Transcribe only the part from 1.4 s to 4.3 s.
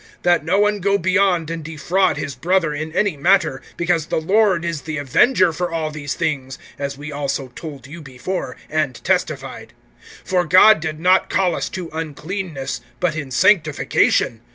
and defraud his brother in any matter[4:6]; because the